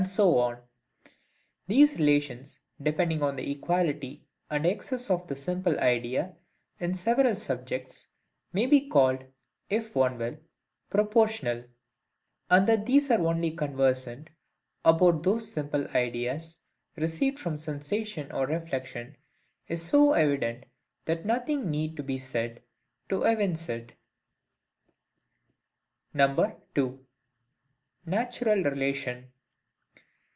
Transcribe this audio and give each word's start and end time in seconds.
These 1.67 1.99
relations 1.99 2.59
depending 2.81 3.21
on 3.21 3.35
the 3.35 3.51
equality 3.51 4.25
and 4.49 4.65
excess 4.65 5.11
of 5.11 5.27
the 5.27 5.35
same 5.35 5.57
simple 5.57 5.79
idea, 5.79 6.35
in 6.79 6.95
several 6.95 7.35
subjects, 7.35 8.07
may 8.51 8.65
be 8.65 8.89
called, 8.89 9.23
if 9.69 9.95
one 9.95 10.17
will, 10.17 10.39
PROPORTIONAL; 10.89 11.65
and 12.49 12.67
that 12.67 12.87
these 12.87 13.11
are 13.11 13.21
only 13.21 13.51
conversant 13.51 14.31
about 14.83 15.21
those 15.21 15.51
simple 15.51 15.87
ideas 15.95 16.63
received 16.97 17.37
from 17.37 17.59
sensation 17.59 18.31
or 18.31 18.47
reflection 18.47 19.15
is 19.67 19.83
so 19.83 20.13
evident 20.13 20.65
that 21.05 21.27
nothing 21.27 21.69
need 21.69 22.03
be 22.07 22.17
said 22.17 22.63
to 23.09 23.21
evince 23.21 23.69
it. 23.69 23.93
2. 26.17 27.05
Natural 28.03 28.63
relation. 28.63 29.31